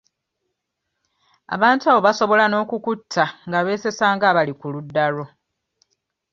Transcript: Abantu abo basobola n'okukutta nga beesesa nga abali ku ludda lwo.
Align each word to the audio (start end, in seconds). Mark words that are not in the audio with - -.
Abantu 1.55 1.83
abo 1.91 1.99
basobola 2.07 2.45
n'okukutta 2.49 3.25
nga 3.47 3.59
beesesa 3.65 4.05
nga 4.15 4.25
abali 4.31 4.53
ku 4.59 4.67
ludda 4.73 5.05
lwo. 5.13 5.25